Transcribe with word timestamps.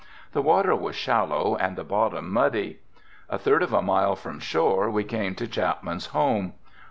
The 0.31 0.41
water 0.41 0.75
was 0.75 0.95
shallow 0.95 1.55
and 1.57 1.75
the 1.75 1.83
bottom 1.83 2.31
muddy. 2.33 2.79
A 3.29 3.37
third 3.37 3.61
of 3.61 3.71
a 3.71 3.83
mile 3.83 4.15
from 4.15 4.39
shore 4.39 4.89
we 4.89 5.03
came 5.03 5.35
to 5.35 5.45
Chapman's 5.47 6.07
home. 6.07 6.53